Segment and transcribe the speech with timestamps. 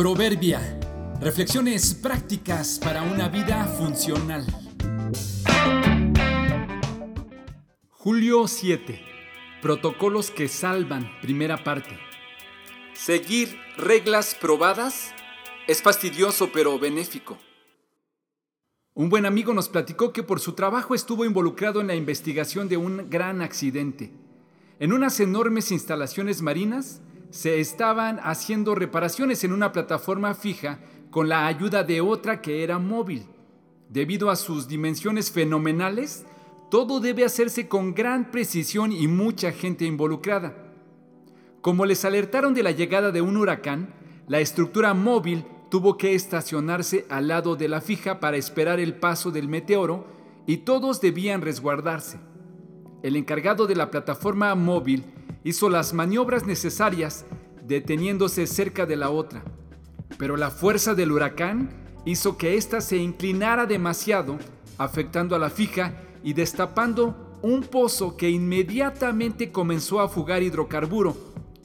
[0.00, 0.80] Proverbia.
[1.20, 4.46] Reflexiones prácticas para una vida funcional.
[7.90, 8.98] Julio 7.
[9.60, 11.06] Protocolos que salvan.
[11.20, 11.98] Primera parte.
[12.94, 15.12] Seguir reglas probadas
[15.68, 17.36] es fastidioso pero benéfico.
[18.94, 22.78] Un buen amigo nos platicó que por su trabajo estuvo involucrado en la investigación de
[22.78, 24.10] un gran accidente.
[24.78, 30.80] En unas enormes instalaciones marinas se estaban haciendo reparaciones en una plataforma fija
[31.10, 33.26] con la ayuda de otra que era móvil.
[33.88, 36.24] Debido a sus dimensiones fenomenales,
[36.70, 40.54] todo debe hacerse con gran precisión y mucha gente involucrada.
[41.60, 43.92] Como les alertaron de la llegada de un huracán,
[44.28, 49.30] la estructura móvil tuvo que estacionarse al lado de la fija para esperar el paso
[49.30, 50.06] del meteoro
[50.46, 52.18] y todos debían resguardarse.
[53.02, 55.04] El encargado de la plataforma móvil
[55.44, 57.24] hizo las maniobras necesarias
[57.66, 59.42] deteniéndose cerca de la otra,
[60.18, 61.70] pero la fuerza del huracán
[62.04, 64.38] hizo que ésta se inclinara demasiado,
[64.78, 71.16] afectando a la fija y destapando un pozo que inmediatamente comenzó a fugar hidrocarburo,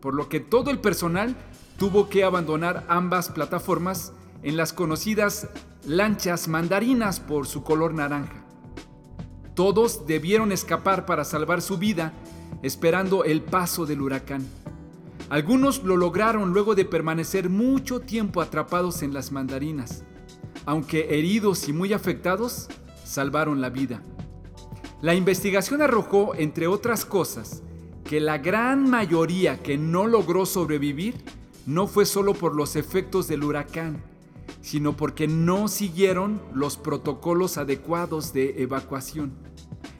[0.00, 1.36] por lo que todo el personal
[1.78, 5.48] tuvo que abandonar ambas plataformas en las conocidas
[5.84, 8.44] lanchas mandarinas por su color naranja.
[9.54, 12.12] Todos debieron escapar para salvar su vida
[12.62, 14.46] esperando el paso del huracán.
[15.28, 20.04] Algunos lo lograron luego de permanecer mucho tiempo atrapados en las mandarinas,
[20.66, 22.68] aunque heridos y muy afectados,
[23.04, 24.02] salvaron la vida.
[25.02, 27.62] La investigación arrojó, entre otras cosas,
[28.04, 31.14] que la gran mayoría que no logró sobrevivir
[31.64, 34.02] no fue solo por los efectos del huracán,
[34.60, 39.32] sino porque no siguieron los protocolos adecuados de evacuación.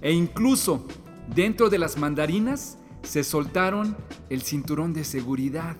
[0.00, 0.86] E incluso
[1.34, 3.96] dentro de las mandarinas se soltaron
[4.28, 5.76] el cinturón de seguridad.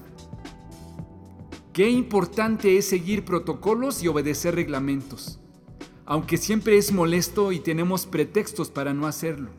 [1.73, 5.41] Qué importante es seguir protocolos y obedecer reglamentos,
[6.07, 9.51] aunque siempre es molesto y tenemos pretextos para no hacerlo.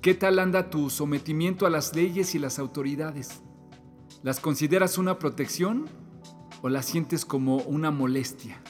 [0.00, 3.42] ¿Qué tal anda tu sometimiento a las leyes y las autoridades?
[4.22, 5.88] ¿Las consideras una protección
[6.62, 8.62] o las sientes como una molestia?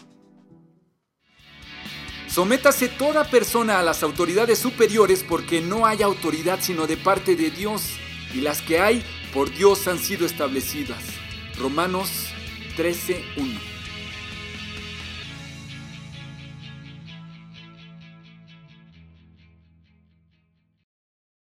[2.30, 7.50] Sométase toda persona a las autoridades superiores porque no hay autoridad sino de parte de
[7.50, 7.90] Dios
[8.32, 9.02] y las que hay
[9.34, 11.02] por Dios han sido establecidas.
[11.58, 12.28] Romanos
[12.76, 13.69] 13.1